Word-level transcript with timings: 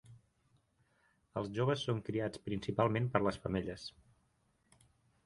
Els 1.41 1.51
joves 1.57 1.83
són 1.89 2.01
criats 2.07 2.41
principalment 2.47 3.11
per 3.17 3.21
les 3.27 3.39
femelles. 3.45 3.85